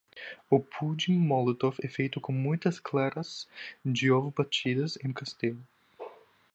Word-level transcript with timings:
O 0.49 0.59
pudim 0.59 1.19
molotov 1.19 1.77
é 1.83 1.87
feito 1.87 2.19
com 2.19 2.31
muitas 2.31 2.79
claras 2.79 3.47
de 3.85 4.11
ovo 4.11 4.31
batidas 4.31 4.97
em 5.05 5.13
castelo. 5.13 5.61